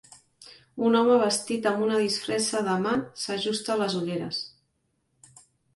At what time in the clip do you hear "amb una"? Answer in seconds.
1.73-2.01